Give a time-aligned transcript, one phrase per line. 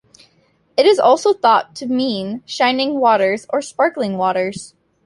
[0.75, 4.73] It is also thought to mean "Shining Waters" or "Sparkling Waters".